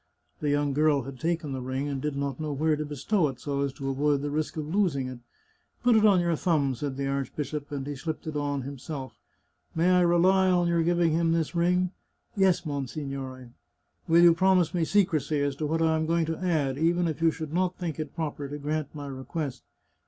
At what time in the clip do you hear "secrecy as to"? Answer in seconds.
14.85-15.67